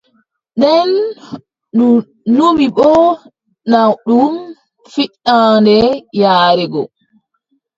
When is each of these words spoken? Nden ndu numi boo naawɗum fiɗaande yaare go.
Nden 0.57 0.91
ndu 1.75 1.87
numi 2.35 2.65
boo 2.77 3.03
naawɗum 3.69 4.33
fiɗaande 4.93 5.75
yaare 6.21 6.65
go. 6.73 6.81